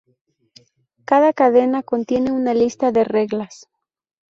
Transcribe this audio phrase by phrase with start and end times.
[1.05, 3.69] Cada cadena contiene una lista de reglas.